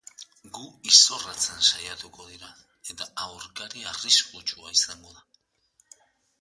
[0.53, 2.49] Gu izorratzen saiatuko dira
[2.95, 5.29] eta aurkari arriskutsua izango da.